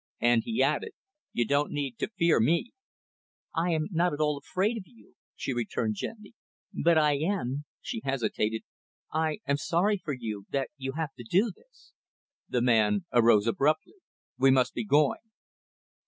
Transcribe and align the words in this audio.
And," 0.19 0.41
he 0.43 0.63
added, 0.63 0.93
"you 1.31 1.45
don't 1.45 1.71
need 1.71 1.99
to 1.99 2.09
fear 2.17 2.39
me." 2.39 2.71
"I 3.53 3.69
am 3.69 3.85
not 3.91 4.13
at 4.13 4.19
all 4.19 4.35
afraid 4.39 4.75
of 4.77 4.87
you," 4.87 5.13
she 5.35 5.53
returned 5.53 5.93
gently. 5.93 6.33
"But 6.73 6.97
I 6.97 7.17
am" 7.17 7.65
she 7.83 8.01
hesitated 8.03 8.63
"I 9.13 9.41
am 9.45 9.57
sorry 9.57 10.01
for 10.03 10.13
you 10.13 10.47
that 10.49 10.69
you 10.75 10.93
have 10.93 11.13
to 11.19 11.23
do 11.23 11.51
this." 11.55 11.93
The 12.49 12.63
man 12.63 13.05
arose 13.13 13.45
abruptly. 13.45 13.97
"We 14.39 14.49
must 14.49 14.71
he 14.73 14.83
going." 14.83 15.19